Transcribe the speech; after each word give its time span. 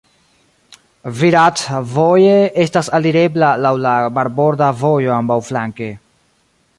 Virac 1.17 1.61
voje 1.91 2.39
estas 2.65 2.89
alirebla 2.99 3.53
laŭ 3.67 3.73
la 3.85 3.95
marborda 4.17 4.71
vojo 4.85 5.17
ambaŭflanke. 5.21 5.95